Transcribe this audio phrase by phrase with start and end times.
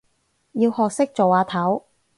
[0.53, 1.85] 要學識做阿頭